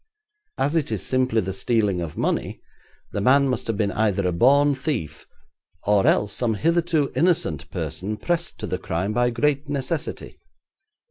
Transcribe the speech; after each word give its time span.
As 0.57 0.75
it 0.75 0.91
is 0.91 1.05
simply 1.05 1.41
the 1.41 1.53
stealing 1.53 2.01
of 2.01 2.17
money, 2.17 2.59
the 3.11 3.21
man 3.21 3.47
must 3.47 3.67
have 3.67 3.77
been 3.77 3.91
either 3.91 4.25
a 4.27 4.31
born 4.31 4.73
thief 4.73 5.27
or 5.85 6.07
else 6.07 6.33
some 6.33 6.55
hitherto 6.55 7.11
innocent 7.15 7.69
person 7.69 8.17
pressed 8.17 8.57
to 8.61 8.65
the 8.65 8.79
crime 8.79 9.13
by 9.13 9.29
great 9.29 9.69
necessity. 9.69 10.39